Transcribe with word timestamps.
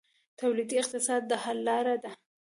تولیدي 0.39 0.75
اقتصاد 0.81 1.21
د 1.27 1.33
حل 1.43 1.59
لاره 1.67 1.95
ده 2.03 2.11